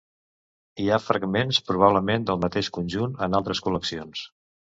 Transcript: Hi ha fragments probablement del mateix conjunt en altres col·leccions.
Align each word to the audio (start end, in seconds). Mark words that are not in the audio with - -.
Hi 0.83 0.87
ha 0.93 0.97
fragments 1.07 1.59
probablement 1.67 2.25
del 2.29 2.41
mateix 2.45 2.71
conjunt 2.79 3.13
en 3.27 3.39
altres 3.41 3.65
col·leccions. 3.67 4.27